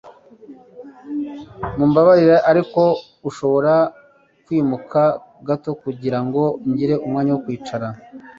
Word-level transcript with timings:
Mumbabarire 1.77 2.37
ariko 2.51 2.81
ushobora 3.29 3.73
kwimuka 4.45 5.01
gato 5.47 5.69
kugirango 5.81 6.41
ngire 6.69 6.95
umwanya 7.05 7.31
wo 7.33 7.41
kwicara 7.45 7.87